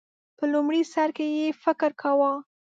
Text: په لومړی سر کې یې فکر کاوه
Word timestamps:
په 0.37 0.43
لومړی 0.53 0.81
سر 0.93 1.09
کې 1.17 1.25
یې 1.37 1.47
فکر 1.63 1.91
کاوه 2.01 2.31